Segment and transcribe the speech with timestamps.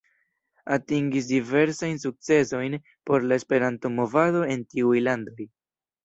[0.75, 2.77] Atingis diversajn sukcesojn
[3.09, 5.47] por la Esperanto-movado en tiuj landoj.